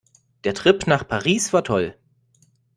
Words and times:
Der 0.45 0.55
Trip 0.55 0.87
nach 0.87 1.07
Paris 1.07 1.53
war 1.53 1.63
toll. 1.63 1.95